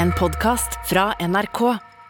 [0.00, 1.60] en podkast fra NRK.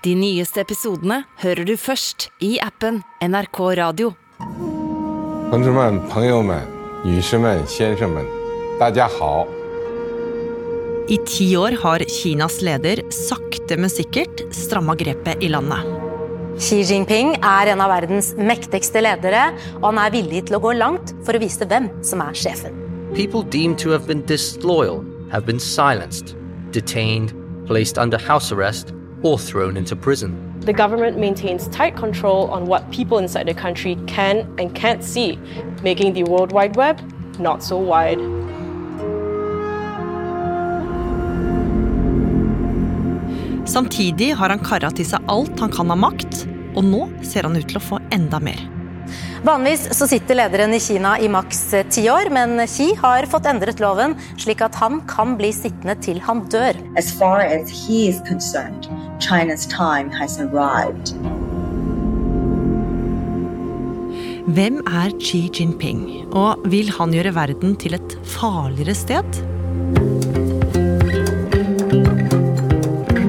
[0.04, 4.12] De nyeste episodene hører du først i appen NRK Radio.
[5.50, 6.60] 同志们、朋友们、
[7.04, 8.24] 女士们、先生们，
[8.78, 9.46] 大家好。
[11.08, 15.86] I ti år har Kinas leder sakte, men sikkert stramma grepet i landet.
[16.58, 20.72] Xi Jinping er en av verdens mektigste ledere, og han er villig til å gå
[20.74, 22.74] langt for å vise hvem som er sjefen.
[23.14, 26.34] People deemed to have been disloyal have been silenced,
[26.72, 27.32] detained,
[27.71, 28.93] placed under house arrest,
[29.23, 30.35] or thrown into prison.
[30.65, 35.39] The government maintains tight control on what people inside the country can and can't see,
[35.81, 36.99] making the World Wide Web
[37.39, 38.19] not so wide.
[43.65, 46.43] Samtidig har han kara til seg alt han kan av makt,
[46.75, 48.59] og nå ser han ut til å få enda mer.
[49.41, 53.47] Vanligvis så sitter lederen i Kina i maks eh, ti år, men Xi har fått
[53.49, 56.77] endret loven slik at han kan bli sittende til han dør.
[56.93, 58.85] As far as he is concerned,
[59.17, 61.15] China's time has arrived.
[64.45, 66.05] Hvem er Xi Jinping,
[66.37, 69.41] og vil han gjøre verden til et farligere sted?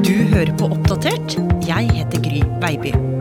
[0.04, 1.40] Du hører på Oppdatert.
[1.64, 3.11] Jeg heter Gry Baby.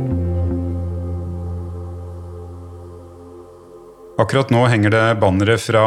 [4.21, 5.83] Akkurat nå henger det bannere fra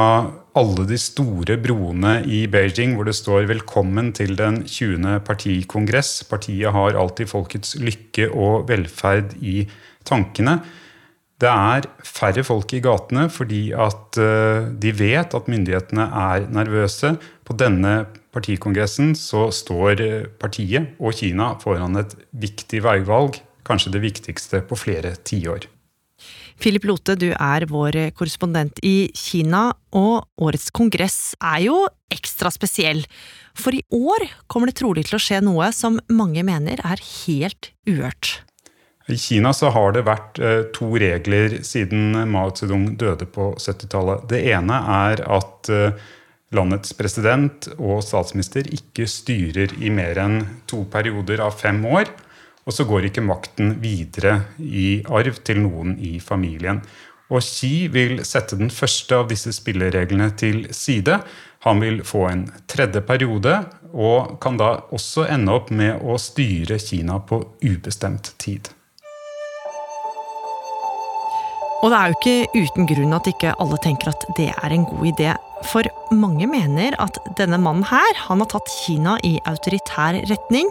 [0.58, 5.20] alle de store broene i Beijing hvor det står 'Velkommen til den 20.
[5.22, 6.24] partikongress'.
[6.26, 9.68] Partiet har alltid folkets lykke og velferd i
[10.02, 10.56] tankene.
[11.38, 17.14] Det er færre folk i gatene fordi at eh, de vet at myndighetene er nervøse.
[17.44, 23.38] På denne partikongressen så står eh, partiet og Kina foran et viktig veivalg.
[23.62, 25.70] Kanskje det viktigste på flere tiår.
[26.60, 31.76] Philip Lote, du er vår korrespondent i Kina, og årets kongress er jo
[32.14, 33.04] ekstra spesiell.
[33.58, 37.72] For i år kommer det trolig til å skje noe som mange mener er helt
[37.90, 38.38] uhørt.
[39.08, 44.24] I Kina så har det vært eh, to regler siden Mao Zedong døde på 70-tallet.
[44.30, 46.06] Det ene er at eh,
[46.56, 50.38] landets president og statsminister ikke styrer i mer enn
[50.70, 52.08] to perioder av fem år.
[52.64, 56.80] Og så går ikke makten videre i arv til noen i familien.
[57.32, 61.18] Og Xi vil sette den første av disse spillereglene til side.
[61.64, 63.58] Han vil få en tredje periode,
[63.94, 68.72] og kan da også ende opp med å styre Kina på ubestemt tid.
[71.84, 74.86] Og det er jo ikke uten grunn at ikke alle tenker at det er en
[74.88, 75.32] god idé.
[75.68, 75.84] For
[76.16, 80.70] mange mener at denne mannen her, han har tatt Kina i autoritær retning,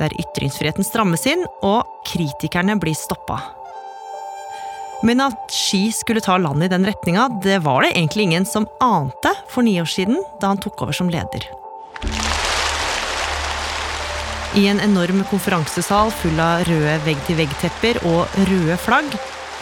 [0.00, 3.40] der ytringsfriheten strammes inn og kritikerne blir stoppa.
[5.04, 8.68] Men at Xi skulle ta landet i den retninga, det var det egentlig ingen som
[8.80, 11.44] ante for ni år siden, da han tok over som leder.
[14.54, 19.16] I en enorm konferansesal full av røde vegg-til-vegg-tepper og røde flagg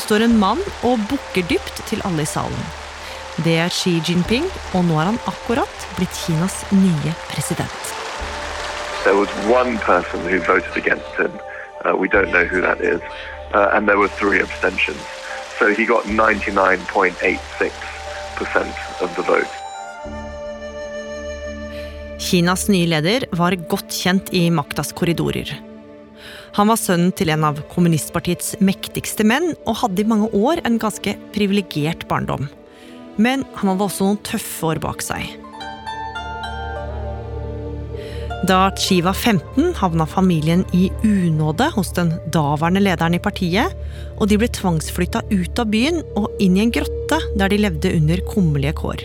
[0.04, 2.70] står en mann og bukker dypt til alle i salen.
[3.43, 4.44] Det er Xi Jinping,
[4.76, 8.01] og nå er han akkurat blitt Kinas nye president.
[9.04, 11.32] There was one person who voted against him.
[11.84, 13.00] Uh, we don't know who that is.
[13.52, 15.02] Uh, and there were three abstentions.
[15.58, 19.48] So he got 99.86% of the vote.
[22.22, 25.50] Kinas nye leder var godt kjent i maktas korridorer.
[26.54, 30.78] Han var sønnen til en av kommunistpartiets mektigste menn, og hadde i mange år en
[30.78, 32.46] ganske privilegert barndom.
[33.19, 35.34] Men han hadde også noen tøffe år bak seg.
[38.42, 43.70] Da Xi var 15, havna familien i unåde hos den daværende lederen i partiet,
[44.19, 47.92] og de ble tvangsflytta ut av byen og inn i en grotte der de levde
[47.94, 49.04] under kummerlige kår.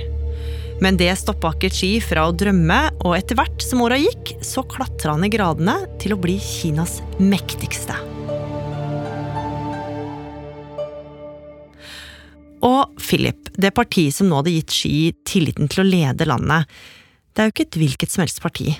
[0.81, 4.65] Men det stoppa ikke Xi fra å drømme, og etter hvert som åra gikk, så
[4.65, 7.93] klatra han i gradene til å bli Kinas mektigste.
[12.65, 14.97] Og Philip, det partiet som nå hadde gitt Xi
[15.29, 16.65] tilliten til å lede landet,
[17.37, 18.71] det er jo ikke et hvilket som helst parti.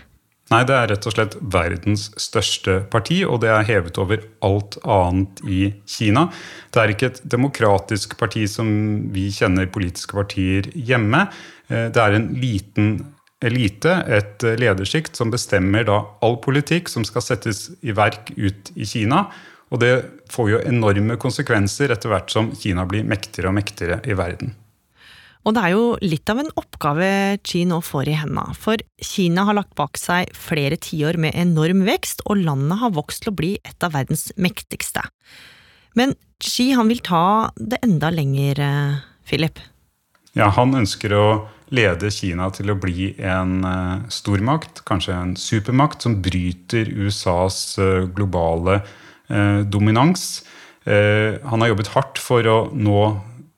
[0.47, 4.78] Nei, det er rett og slett verdens største parti, og det er hevet over alt
[4.88, 6.29] annet i Kina.
[6.72, 8.70] Det er ikke et demokratisk parti som
[9.11, 11.26] vi kjenner politiske partier hjemme.
[11.67, 13.14] Eh, Det er en liten
[13.44, 18.85] elite, et ledersjikt, som bestemmer da all politikk som skal settes i verk ut i
[18.85, 19.28] Kina.
[19.70, 24.16] Og det får jo enorme konsekvenser etter hvert som Kina blir mektigere og mektigere i
[24.16, 24.55] verden.
[25.47, 27.09] Og det er jo litt av en oppgave
[27.47, 31.85] Xi nå får i henda, for Kina har lagt bak seg flere tiår med enorm
[31.88, 35.05] vekst, og landet har vokst til å bli et av verdens mektigste.
[35.96, 39.59] Men Xi han vil ta det enda lenger, eh, Philip.
[40.35, 46.03] Ja, Han ønsker å lede Kina til å bli en eh, stormakt, kanskje en supermakt,
[46.03, 48.82] som bryter USAs eh, globale
[49.28, 50.46] dominans.
[50.88, 53.02] Han har jobbet hardt for å nå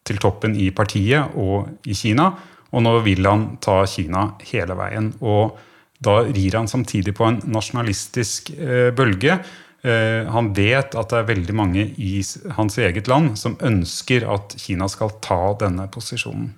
[0.09, 2.31] til toppen i partiet og i Kina,
[2.69, 5.13] og nå vil han ta Kina hele veien.
[5.21, 5.57] Og
[6.03, 8.53] da rir han samtidig på en nasjonalistisk
[8.97, 9.39] bølge.
[9.81, 12.21] Han vet at det er veldig mange i
[12.57, 16.51] hans eget land som ønsker at Kina skal ta denne posisjonen.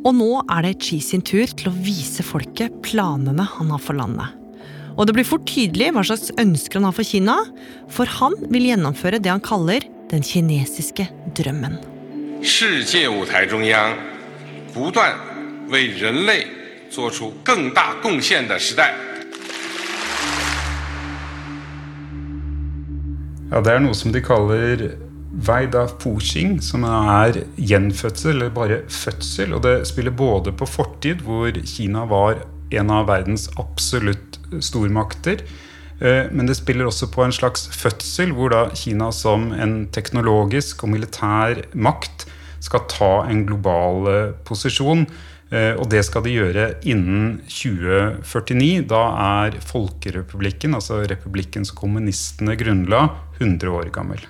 [0.00, 4.00] Og nå er det Xi sin tur til å vise folket planene han har for
[4.00, 4.39] landet.
[4.96, 7.36] Og det blir fort tydelig hva slags ønsker han har for Kina,
[7.92, 11.06] for han vil gjennomføre det han kaller den kinesiske
[11.38, 11.78] drømmen.
[23.50, 24.92] Ja, det er noe som de kaller
[25.30, 29.56] Weida Fuxing, som er gjenfødsel, eller bare fødsel.
[29.56, 35.44] Og det spiller både på fortid, hvor Kina var en av verdens absolutt stormakter.
[36.00, 40.84] Eh, men det spiller også på en slags fødsel, hvor da Kina som en teknologisk
[40.86, 42.26] og militær makt
[42.64, 45.04] skal ta en global eh, posisjon.
[45.50, 48.86] Eh, og det skal de gjøre innen 2049.
[48.90, 53.08] Da er Folkerepublikken, altså republikken som kommunistene grunnla,
[53.40, 54.22] 100 år gammel.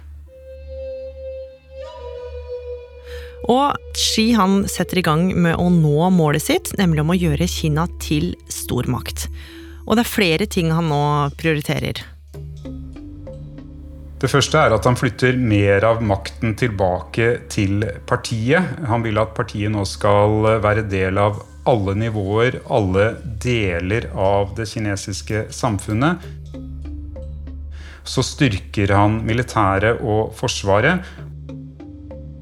[3.51, 7.49] Og Xi han setter i gang med å nå målet sitt, nemlig om å gjøre
[7.51, 9.29] Kina til stormakt.
[9.87, 11.03] Og det er flere ting han nå
[11.41, 12.03] prioriterer.
[14.21, 18.75] Det første er at han flytter mer av makten tilbake til partiet.
[18.91, 21.41] Han vil at partiet nå skal være del av
[21.71, 26.21] alle nivåer, alle deler av det kinesiske samfunnet.
[28.05, 31.01] Så styrker han militæret og forsvaret,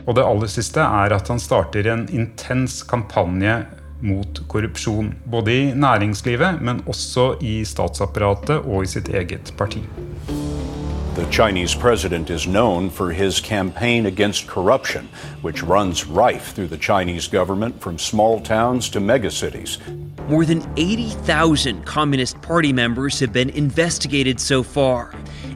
[0.09, 3.61] og det aller siste er at han starter en intens kampanje
[4.01, 5.15] mot korrupsjon.
[5.31, 9.83] Både i næringslivet, men også i statsapparatet og i sitt eget parti.
[11.19, 15.09] The Chinese president is known for his campaign against corruption,
[15.43, 19.81] which runs rife through the Chinese government from small towns to megacities.
[20.29, 25.13] More than 80,000 Communist Party members have been investigated so far.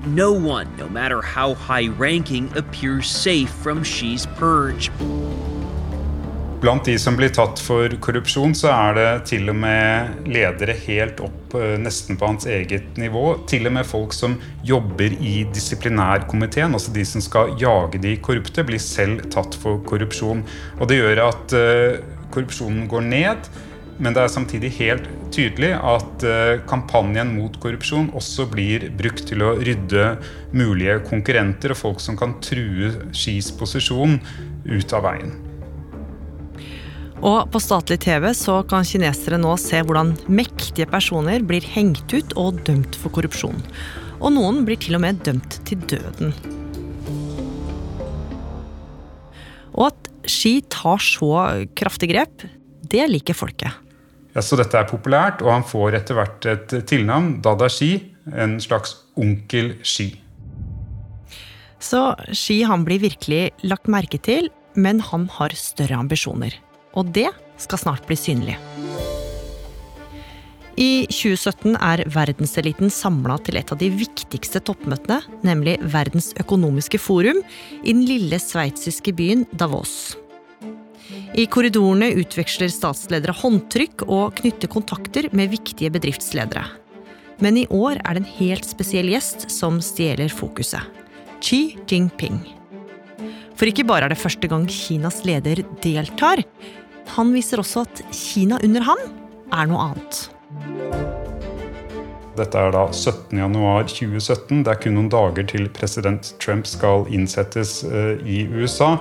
[0.06, 4.91] No one, no matter how high ranking, appears safe from Xi's purge.
[6.62, 11.19] Blant de som blir tatt for korrupsjon, så er det til og med ledere helt
[11.25, 13.25] opp eh, nesten på hans eget nivå.
[13.50, 18.62] Til og med folk som jobber i disiplinærkomiteen, altså de som skal jage de korrupte,
[18.69, 20.47] blir selv tatt for korrupsjon.
[20.79, 21.99] Og det gjør at uh,
[22.31, 23.53] korrupsjonen går ned.
[23.99, 29.43] Men det er samtidig helt tydelig at uh, kampanjen mot korrupsjon også blir brukt til
[29.43, 30.12] å rydde
[30.55, 34.20] mulige konkurrenter og folk som kan true Skis posisjon,
[34.62, 35.41] ut av veien.
[37.23, 42.35] Og på statlig TV så kan kinesere nå se hvordan mektige personer blir hengt ut
[42.35, 43.61] og dømt for korrupsjon.
[44.19, 46.35] Og noen blir til og med dømt til døden.
[49.73, 51.31] Og at Xi tar så
[51.79, 52.43] kraftig grep,
[52.91, 53.71] det liker folket.
[54.35, 58.01] Ja, Så dette er populært, og han får etter hvert et tilnavn, Dada Xi,
[58.35, 60.09] en slags onkel Xi.
[61.83, 66.55] Så Xi han blir virkelig lagt merke til, men han har større ambisjoner.
[66.99, 67.29] Og det
[67.61, 68.59] skal snart bli synlig.
[70.81, 77.43] I 2017 er verdenseliten samla til et av de viktigste toppmøtene, nemlig Verdens økonomiske forum,
[77.85, 80.16] i den lille sveitsiske byen Davos.
[81.37, 86.64] I korridorene utveksler statsledere håndtrykk og knytter kontakter med viktige bedriftsledere.
[87.43, 90.85] Men i år er det en helt spesiell gjest som stjeler fokuset.
[91.43, 92.38] Xi Jinping.
[93.59, 96.45] For ikke bare er det første gang Kinas leder deltar,
[97.16, 99.02] han viser også at Kina under han
[99.52, 100.23] er noe annet.
[102.38, 104.62] Dette er da 17.1.2017.
[104.64, 108.94] Det er kun noen dager til president Trump skal innsettes uh, i USA.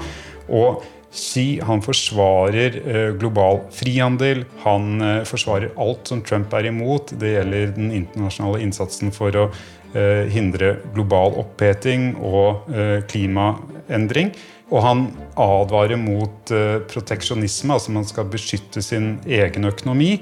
[0.52, 4.44] Og Xi han forsvarer uh, global frihandel.
[4.66, 7.16] Han uh, forsvarer alt som Trump er imot.
[7.20, 9.52] Det gjelder den internasjonale innsatsen for å
[10.32, 12.62] hindre global oppheting og
[13.12, 14.30] klimaendring.
[14.72, 15.04] Og han
[15.36, 20.16] advarer mot uh, proteksjonisme, altså man skal beskytte sin egen økonomi.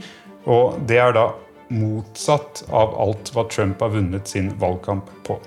[0.49, 1.27] Og det er da
[1.69, 5.37] motsatt av alt hva Trump har vunnet sin valgkamp på.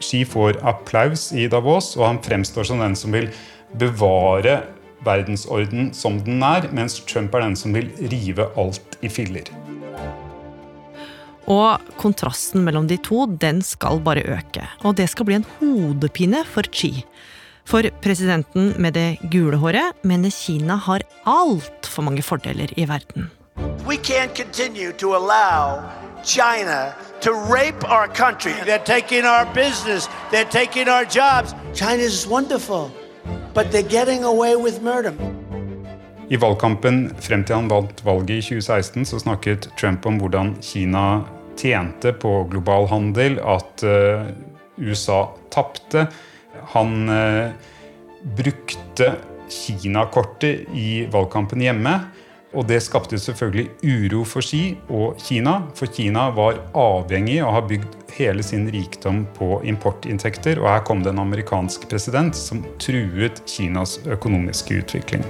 [0.00, 3.28] Xi får applaus i Davos, og han fremstår som den som vil
[3.78, 4.62] bevare
[5.04, 9.50] verdensorden som den er, mens Trump er den som vil rive alt i filler.
[11.50, 14.64] Og kontrasten mellom de to den skal bare øke.
[14.80, 17.04] Og det skal bli en hodepine for Xi.
[17.66, 23.30] For presidenten med det gule håret mener Kina har altfor mange fordeler i verden.
[23.86, 25.82] We can't continue to allow
[26.24, 28.52] China to rape our country.
[28.66, 31.54] They're taking our business, they're taking our jobs.
[31.74, 32.90] Kina er wonderful,
[33.54, 35.12] but they're getting away with murder.
[36.30, 41.20] I valgkampen frem til han vant valget i 2016, så snakket Trump om hvordan Kina
[41.56, 44.24] tjente på global handel, at uh,
[44.80, 46.06] USA tapte.
[46.72, 47.52] Han uh,
[48.36, 49.14] brukte
[49.52, 51.98] Kina-kortet i valgkampen hjemme.
[52.54, 57.54] Og det skapte selvfølgelig uro for Xi og Kina, for Kina var avhengig av å
[57.56, 62.62] ha bygd hele sin rikdom på importinntekter, og her kom det en amerikansk president som
[62.78, 65.26] truet Kinas økonomiske utvikling.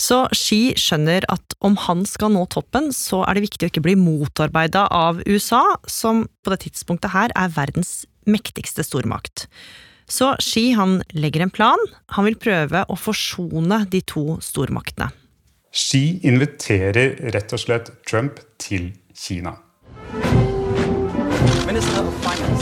[0.00, 3.84] Så Xi skjønner at om han skal nå toppen, så er det viktig å ikke
[3.84, 9.46] bli motarbeida av USA, som på det tidspunktet her er verdens mektigste stormakt.
[10.10, 11.78] Så Xi han legger en plan.
[12.16, 15.12] Han vil prøve å forsone de to stormaktene.
[15.70, 19.54] Xi inviterer rett og slett Trump til Kina.
[21.66, 22.59] Minister of Finance.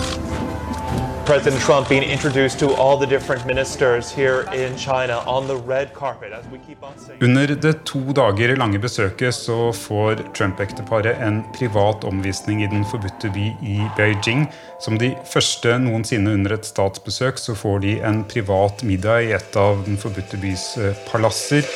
[1.29, 5.93] President Trump being introduced to all the different ministers here in China on the red
[5.93, 6.33] carpet.
[6.33, 7.23] As we keep on saying.
[7.23, 13.29] Under det to dager lange besøket så får Trump-ekteparet en privat omvisning i Den forbudte
[13.35, 14.47] by i Beijing.
[14.81, 19.61] Som de første noensinne under et statsbesøk så får de en privat middag i et
[19.61, 21.69] av Den forbudte bys eh, palasser.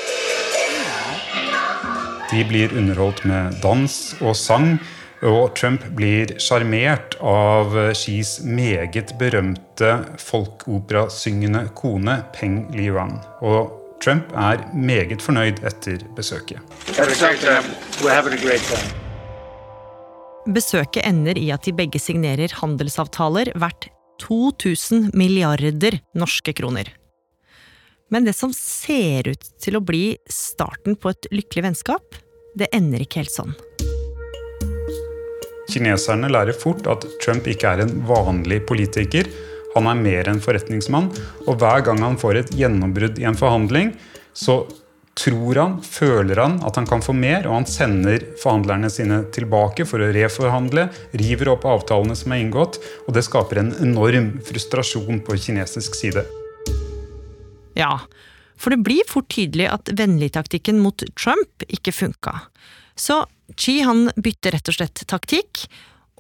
[2.33, 4.79] De blir underholdt med dans og sang.
[5.23, 13.21] Og Trump blir sjarmert av Xis meget berømte folkeoperasyngende kone Peng Liuan.
[13.47, 13.71] Og
[14.03, 16.59] Trump er meget fornøyd etter besøket.
[20.51, 23.93] Besøket ender i at de begge signerer handelsavtaler verdt
[24.27, 26.91] 2000 milliarder norske kroner.
[28.11, 32.19] Men det som ser ut til å bli starten på et lykkelig vennskap,
[32.59, 33.55] det ender ikke helt sånn.
[35.73, 39.29] Kineserne lærer fort at Trump ikke er en vanlig politiker.
[39.73, 41.09] Han er mer en forretningsmann,
[41.47, 43.95] og hver gang han får et gjennombrudd i en forhandling,
[44.37, 44.63] så
[45.19, 49.87] tror han, føler han at han kan få mer, og han sender forhandlerne sine tilbake
[49.89, 50.87] for å reforhandle,
[51.21, 56.25] river opp avtalene som er inngått, og det skaper en enorm frustrasjon på kinesisk side.
[57.77, 57.99] Ja,
[58.61, 62.37] for det blir fort tydelig at vennligtaktikken mot Trump ikke funka.
[62.97, 63.25] Så
[63.57, 65.67] Xi han bytter rett og slett taktikk,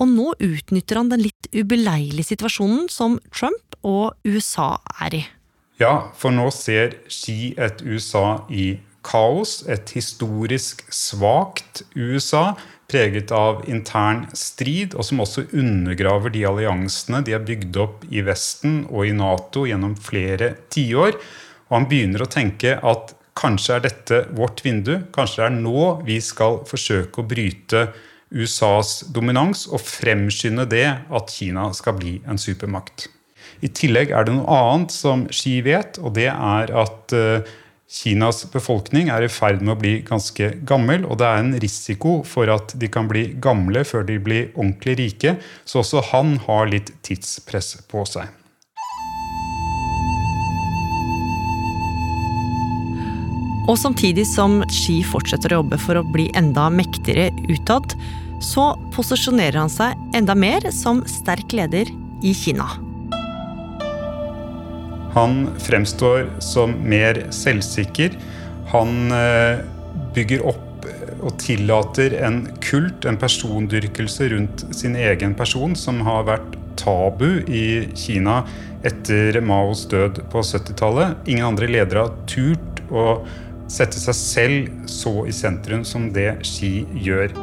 [0.00, 4.74] og nå utnytter han den litt ubeleilige situasjonen som Trump og USA
[5.04, 5.22] er i.
[5.80, 12.52] Ja, for nå ser Xi et USA i kaos, et historisk svakt USA,
[12.92, 18.22] preget av intern strid, og som også undergraver de alliansene de har bygd opp i
[18.26, 21.16] Vesten og i Nato gjennom flere tiår.
[21.70, 24.98] Og han begynner å tenke at Kanskje er dette vårt vindu.
[25.14, 27.86] Kanskje det er nå vi skal forsøke å bryte
[28.32, 33.08] USAs dominans og fremskynde det at Kina skal bli en supermakt.
[33.62, 37.50] I tillegg er det noe annet som Xi vet, og det er at eh,
[37.92, 42.14] Kinas befolkning er i ferd med å bli ganske gammel, og det er en risiko
[42.24, 45.34] for at de kan bli gamle før de blir ordentlig rike,
[45.68, 48.41] så også han har litt tidspress på seg.
[53.70, 57.94] Og samtidig som Xi fortsetter å jobbe for å bli enda mektigere utad,
[58.42, 61.90] så posisjonerer han seg enda mer som sterk leder
[62.26, 62.66] i Kina.
[65.14, 68.16] Han fremstår som mer selvsikker.
[68.72, 69.62] Han eh,
[70.16, 70.88] bygger opp
[71.22, 77.92] og tillater en kult, en persondyrkelse rundt sin egen person, som har vært tabu i
[77.94, 78.40] Kina
[78.82, 81.22] etter Maos død på 70-tallet.
[81.30, 83.22] Ingen andre ledere har turt å
[83.70, 87.34] sette seg selv så i sentrum som det Xi gjør.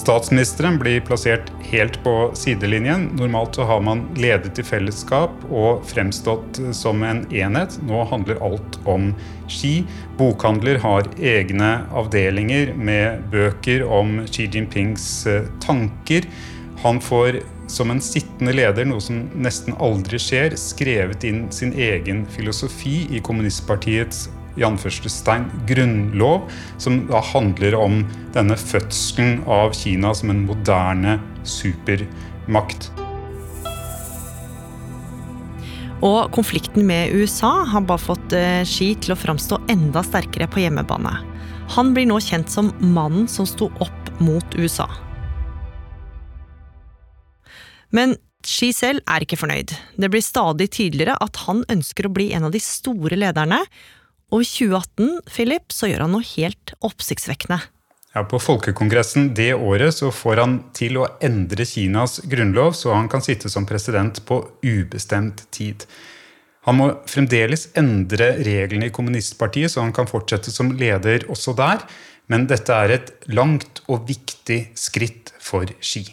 [0.00, 3.08] Statsministeren blir plassert helt på sidelinjen.
[3.18, 7.76] Normalt så har man ledet i fellesskap og fremstått som en enhet.
[7.84, 9.10] Nå handler alt om
[9.50, 9.82] Xi.
[10.16, 16.28] Bokhandler har egne avdelinger med bøker om Xi Jinpings eh, tanker.
[16.80, 22.24] Han får som en sittende leder, noe som nesten aldri skjer, skrevet inn sin egen
[22.30, 24.28] filosofi i kommunistpartiets
[24.58, 26.48] i anførselstegn grunnlov,
[26.82, 28.02] som da handler om
[28.34, 32.90] denne fødselen av Kina som en moderne supermakt.
[36.00, 40.62] Og konflikten med USA har bare fått eh, Xi til å framstå enda sterkere på
[40.62, 41.12] hjemmebane.
[41.76, 44.88] Han blir nå kjent som mannen som sto opp mot USA.
[47.94, 48.16] Men
[48.46, 49.74] Xi selv er ikke fornøyd.
[50.00, 53.60] Det blir stadig tydeligere at han ønsker å bli en av de store lederne,
[54.30, 57.60] og i 2018 Philip, så gjør han noe helt oppsiktsvekkende.
[58.14, 63.10] Ja, På folkekongressen det året så får han til å endre Kinas grunnlov, så han
[63.10, 65.86] kan sitte som president på ubestemt tid.
[66.66, 71.86] Han må fremdeles endre reglene i kommunistpartiet, så han kan fortsette som leder også der.
[72.30, 76.04] Men dette er et langt og viktig skritt for Xi.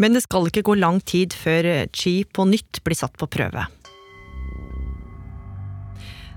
[0.00, 3.66] Men det skal ikke gå lang tid før Xi på nytt blir satt på prøve.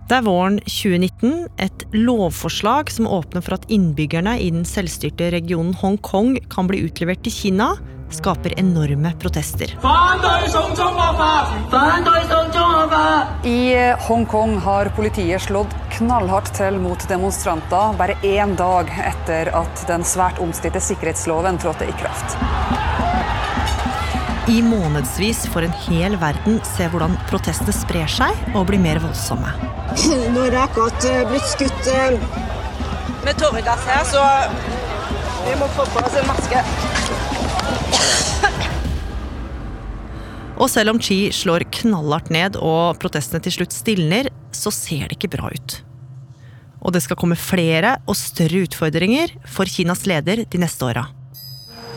[0.05, 5.73] Det er våren 2019 et lovforslag som åpner for at innbyggerne i den selvstyrte regionen
[5.79, 7.71] Hongkong kan bli utlevert til Kina,
[8.13, 9.73] skaper enorme protester.
[13.49, 13.59] I
[14.05, 20.37] Hongkong har politiet slått knallhardt til mot demonstranter bare én dag etter at den svært
[20.37, 22.37] omstridte sikkerhetsloven trådte i kraft.
[24.45, 29.49] I månedsvis får en hel verden se hvordan protestene sprer seg og blir mer voldsomme.
[30.35, 31.89] Nå er det akkurat blitt skutt
[33.25, 34.21] med tåregass her, så
[35.47, 36.61] vi må få på oss en maske.
[40.55, 45.17] Og selv om Xi slår knallhardt ned og protestene til slutt stilner, så ser det
[45.17, 45.81] ikke bra ut.
[46.85, 51.09] Og det skal komme flere og større utfordringer for Kinas leder de neste åra.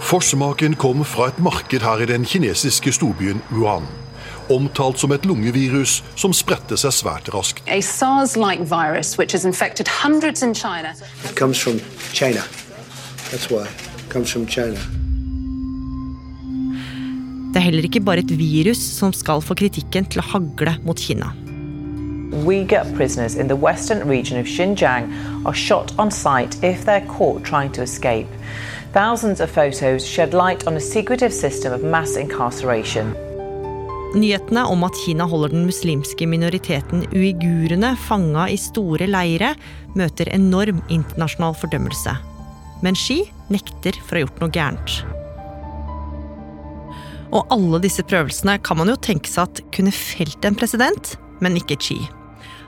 [0.08, 3.84] Forsmaken kom fra et marked her i den kinesiske storbyen Wuhan.
[4.48, 7.60] Omtalt som et lungevirus som spredte seg svært raskt.
[7.68, 10.94] A SARS-like virus which has infected hundreds in China.
[11.28, 11.76] It comes from
[12.16, 12.40] China.
[13.28, 13.66] That's why.
[13.98, 14.80] It comes from China.
[17.52, 20.96] Det er heller ikke bare et virus som skal få kritikken til å hagle mot
[20.96, 21.34] Kina.
[22.46, 25.12] Uyghur prisoners in the western region of Xinjiang
[25.44, 28.32] are shot on sight if they're caught trying to escape.
[28.98, 33.14] Thousands of photos shed light on a secretive system of mass incarceration.
[34.14, 39.52] Nyhetene om at Kina holder den muslimske minoriteten uigurene fanga i store leire,
[39.94, 42.16] møter enorm internasjonal fordømmelse.
[42.82, 43.20] Men Xi
[43.54, 44.98] nekter for å ha gjort noe gærent.
[47.30, 51.62] Og alle disse prøvelsene kan man jo tenke seg at kunne felt en president, men
[51.62, 52.00] ikke Xi.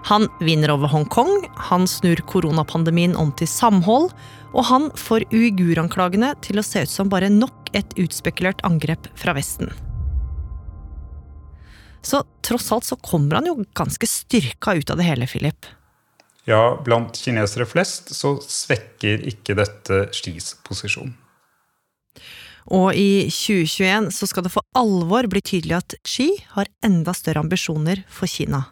[0.09, 4.11] Han vinner over Hongkong, han snur koronapandemien om til samhold,
[4.51, 9.37] og han får uiguranklagene til å se ut som bare nok et utspekulert angrep fra
[9.37, 9.71] Vesten.
[12.03, 15.69] Så tross alt så kommer han jo ganske styrka ut av det hele, Philip.
[16.49, 21.13] Ja, blant kinesere flest så svekker ikke dette Xis posisjon.
[22.71, 27.45] Og i 2021 så skal det for alvor bli tydelig at Xi har enda større
[27.45, 28.67] ambisjoner for Kina.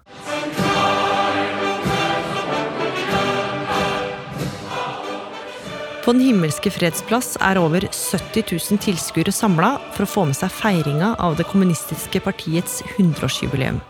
[6.09, 10.55] På Den himmelske fredsplass er over 70 000 tilskuere samla for å få med seg
[10.57, 13.83] feiringa av det kommunistiske partiets 100-årsjubileum.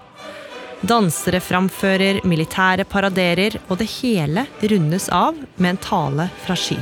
[0.82, 6.80] Dansere framfører, militære paraderer, og det hele rundes av med en tale fra Ski.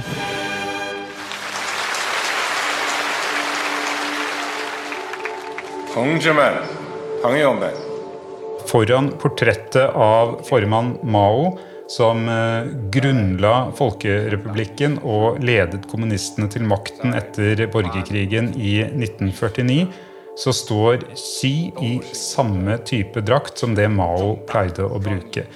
[8.72, 11.59] Foran portrettet av formann Mao
[11.92, 12.27] som
[12.90, 19.87] grunnla Folkerepublikken og ledet kommunistene til makten etter borgerkrigen i 1949,
[20.37, 25.46] så står Xi i samme type drakt som det Mao pleide å bruke.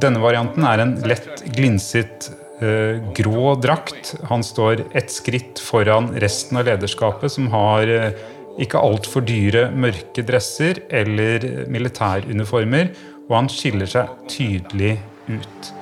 [0.00, 2.28] Denne varianten er en lett glinset
[2.62, 4.14] eh, grå drakt.
[4.30, 8.22] Han står ett skritt foran resten av lederskapet, som har eh,
[8.62, 12.92] ikke altfor dyre mørke dresser eller militæruniformer,
[13.26, 15.72] og han skiller seg tydelig ut.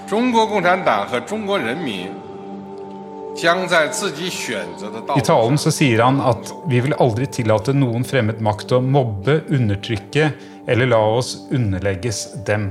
[5.17, 9.41] I talen så sier han at vi vil aldri tillate noen fremmed makt å mobbe,
[9.49, 10.31] undertrykke
[10.69, 12.71] eller la oss underlegges dem.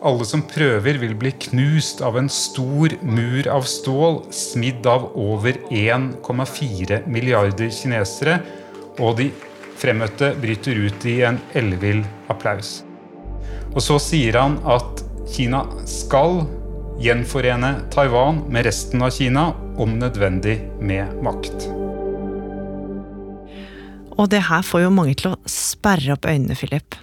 [0.00, 5.58] Alle som prøver, vil bli knust av en stor mur av stål, smidd av over
[5.68, 8.38] 1,4 milliarder kinesere,
[8.96, 9.28] og de
[9.80, 12.00] fremmøtte bryter ut i en ellevill
[12.32, 12.80] applaus.
[13.74, 16.42] Og så sier han at Kina skal
[17.00, 21.68] gjenforene Taiwan med resten av Kina, om nødvendig med makt.
[24.18, 26.98] Og det her får jo mange til å sperre opp øynene, Philip.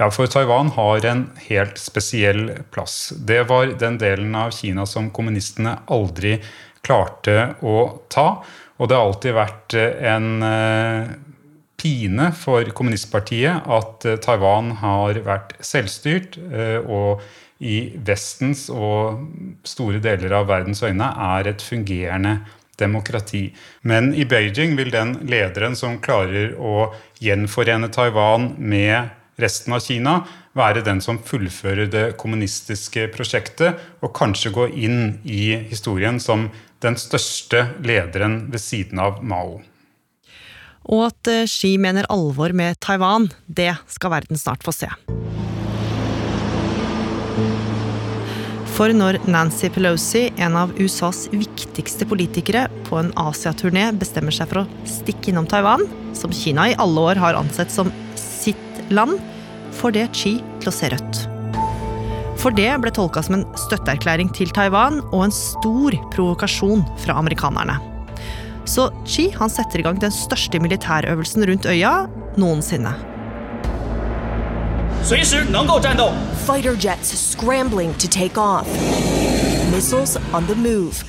[0.00, 3.12] Ja, for Taiwan har en helt spesiell plass.
[3.12, 6.38] Det var den delen av Kina som kommunistene aldri
[6.82, 7.76] klarte å
[8.10, 8.28] ta.
[8.80, 10.30] Og det har alltid vært en
[11.82, 16.38] pine for kommunistpartiet at Taiwan har vært selvstyrt.
[16.86, 17.24] og
[17.62, 19.22] i Vestens og
[19.66, 22.40] store deler av verdens øyne er et fungerende
[22.80, 23.50] demokrati.
[23.86, 26.90] Men i Beijing vil den lederen som klarer å
[27.22, 30.20] gjenforene Taiwan med resten av Kina,
[30.58, 36.50] være den som fullfører det kommunistiske prosjektet, og kanskje gå inn i historien som
[36.84, 39.60] den største lederen ved siden av Mao.
[40.90, 44.90] Og at eh, Xi mener alvor med Taiwan, det skal verden snart få se.
[48.72, 54.62] For når Nancy Pelosi, en av USAs viktigste politikere, på en Asia-turné bestemmer seg for
[54.62, 55.84] å stikke innom Taiwan,
[56.16, 59.20] som Kina i alle år har ansett som sitt land,
[59.76, 61.22] får det Xi til å se rødt.
[62.42, 67.91] For det ble tolka som en støtteerklæring til Taiwan og en stor provokasjon fra amerikanerne.
[68.64, 72.94] Så Chi han setter i gang den største militærøvelsen rundt øya noensinne.
[76.46, 78.66] Fighter jets scrambling to take off.
[79.74, 81.04] Missiles on the move.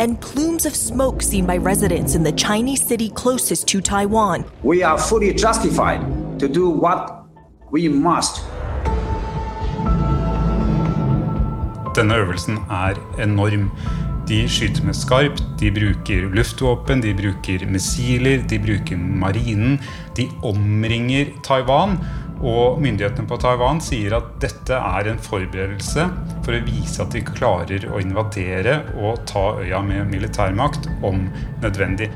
[0.00, 4.44] And plumes of smoke seen by residents in the Chinese city closest to Taiwan.
[4.64, 6.00] We are fully justified
[6.40, 7.10] to do what
[7.72, 8.42] we must.
[11.94, 13.70] Denne øvelsen er enorm.
[14.32, 19.74] De skyter med skarpt, de bruker luftvåpen, de bruker missiler, de bruker marinen.
[20.16, 21.98] De omringer Taiwan.
[22.40, 26.06] Og myndighetene på Taiwan sier at dette er en forberedelse
[26.46, 31.26] for å vise at de klarer å invadere og ta øya med militærmakt om
[31.60, 32.08] nødvendig.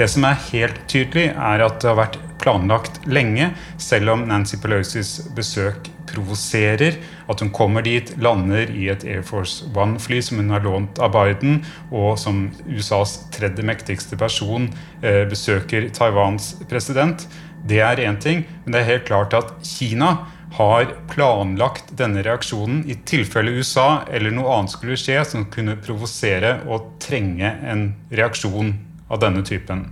[0.00, 4.56] Det som er helt tydelig, er at det har vært planlagt lenge, selv om Nancy
[4.64, 6.98] Pelosis besøk provoserer.
[7.30, 11.14] At hun kommer dit, lander i et Air Force One-fly som hun har lånt av
[11.14, 14.68] Biden, og som USAs tredje mektigste person
[15.02, 17.28] eh, besøker Taiwans president.
[17.66, 20.16] Det er én ting, men det er helt klart at Kina
[20.56, 26.58] har planlagt denne reaksjonen i tilfelle USA eller noe annet skulle skje som kunne provosere
[26.66, 28.74] og trenge en reaksjon
[29.10, 29.86] av denne typen.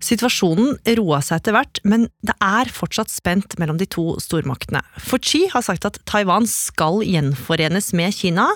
[0.00, 4.80] Situasjonen roa seg etter hvert, men det er fortsatt spent mellom de to stormaktene.
[4.96, 8.48] For Xi har sagt at Taiwan skal gjenforenes med Kina.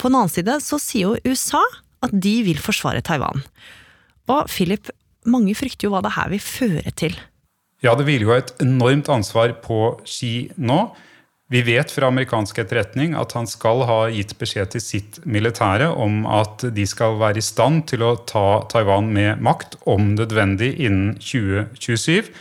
[0.00, 1.62] På den annen side så sier jo USA
[2.04, 3.44] at de vil forsvare Taiwan.
[4.32, 4.88] Og Philip,
[5.28, 7.16] mange frykter jo hva det her vil føre til.
[7.84, 10.80] Ja, det hviler jo et enormt ansvar på Xi nå.
[11.48, 16.24] Vi vet fra amerikansk etterretning at han skal ha gitt beskjed til sitt militære om
[16.26, 21.14] at de skal være i stand til å ta Taiwan med makt, om nødvendig, innen
[21.22, 22.32] 2027.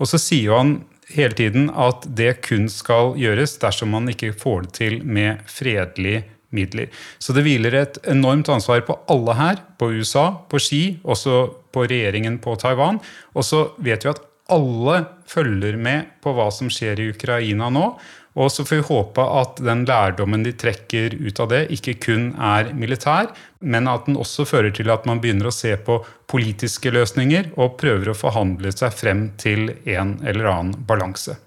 [0.00, 0.72] Og så sier han
[1.12, 6.24] hele tiden at det kun skal gjøres dersom man ikke får det til med fredelige
[6.56, 6.88] midler.
[7.20, 11.42] Så det hviler et enormt ansvar på alle her, på USA, på Xi, også
[11.76, 13.02] på regjeringen på Taiwan.
[13.36, 17.90] Og så vet vi at alle følger med på hva som skjer i Ukraina nå.
[18.36, 22.26] Og så får vi håpe at den lærdommen de trekker ut av det, ikke kun
[22.36, 23.30] er militær,
[23.64, 27.78] men at den også fører til at man begynner å se på politiske løsninger og
[27.80, 31.38] prøver å forhandle seg frem til en eller annen balanse.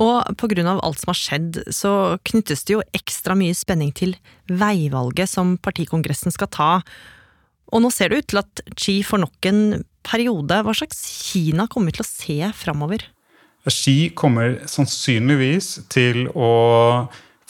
[0.00, 0.64] Og pga.
[0.64, 1.92] alt som har skjedd, så
[2.26, 4.16] knyttes det jo ekstra mye spenning til
[4.48, 6.72] veivalget som partikongressen skal ta.
[7.70, 9.62] Og nå ser det ut til at Xi får nok en
[10.02, 10.62] periode.
[10.64, 13.04] Hva slags Kina kommer vi til å se framover?
[13.68, 16.52] Xi kommer sannsynligvis til å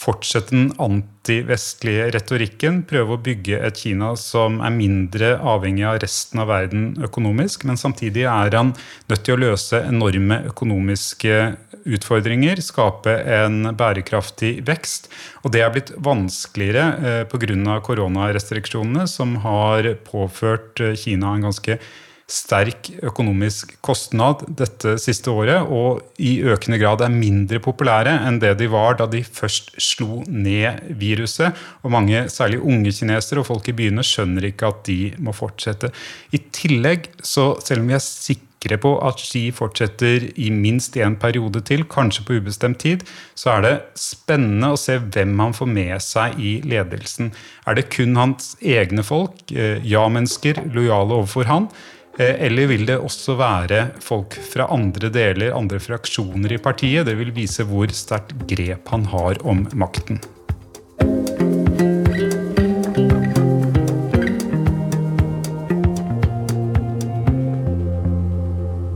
[0.01, 6.41] fortsette den antivestlige retorikken, prøve å bygge et Kina som er mindre avhengig av resten
[6.41, 8.73] av verden økonomisk, men samtidig er han
[9.11, 11.37] nødt til å løse enorme økonomiske
[11.85, 15.09] utfordringer, skape en bærekraftig vekst.
[15.45, 17.79] Og det er blitt vanskeligere eh, pga.
[17.85, 21.77] koronarestriksjonene, som har påført eh, Kina en ganske
[22.31, 28.53] sterk økonomisk kostnad dette siste året, og i økende grad er mindre populære enn det
[28.61, 31.57] de var da de først slo ned viruset.
[31.83, 35.91] Og mange, særlig unge kinesere og folk i byene, skjønner ikke at de må fortsette.
[36.31, 41.17] I tillegg, så selv om vi er sikre på at Xi fortsetter i minst én
[41.19, 43.03] periode til, kanskje på ubestemt tid,
[43.35, 47.33] så er det spennende å se hvem han får med seg i ledelsen.
[47.67, 51.67] Er det kun hans egne folk, eh, ja-mennesker, lojale overfor han?
[52.19, 57.07] Eh, eller vil det også være folk fra andre deler, andre fraksjoner i partiet?
[57.07, 60.19] Det vil vise hvor sterkt grep han har om makten.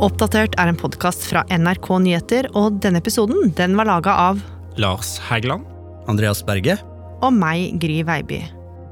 [0.06, 4.44] Oppdatert er en podkast fra NRK Nyheter, og denne episoden den var laga av
[4.78, 5.64] Lars Hægeland.
[6.12, 6.76] Andreas Berge.
[7.24, 8.44] Og meg, Gry Veiby.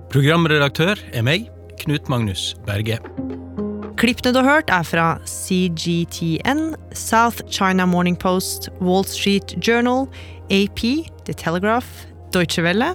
[0.09, 1.51] Programredaktør er meg,
[1.83, 2.97] Knut Magnus Berge.
[4.03, 10.09] Klippene du har hørt, er fra CGTN, South China Morning Post, Wall Street Journal,
[10.51, 11.87] AP, The Telegraph,
[12.33, 12.89] Deutsche Welle,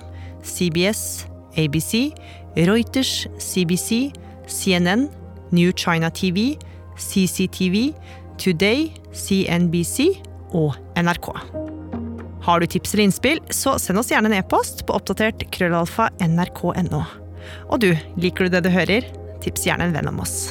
[0.45, 1.25] CBS,
[1.57, 2.13] ABC,
[2.59, 4.13] Reuters, CBC,
[4.47, 5.09] CNN,
[5.51, 6.59] New China TV,
[6.99, 7.95] CCTV,
[8.37, 10.11] Today, CNBC
[10.53, 11.31] og NRK.
[12.43, 17.01] Har du tips eller innspill, så send oss gjerne en e-post på oppdatert krøllalfa nrk.no.
[17.73, 19.09] Og du, liker du det du hører?
[19.41, 20.51] Tips gjerne en venn om oss.